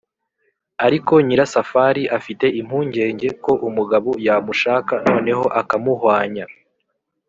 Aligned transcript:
ariko 0.85 1.13
nyirasafari 1.25 2.03
afite 2.17 2.45
impungenge 2.59 3.27
ko 3.43 3.51
umugabo 3.67 4.09
yamushaka 4.27 4.93
noneho 5.09 5.45
akamuhwanya. 5.61 6.45